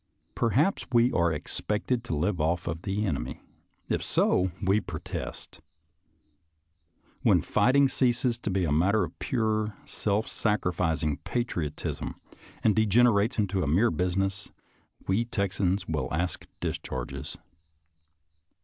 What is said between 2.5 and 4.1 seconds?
of the enemy; if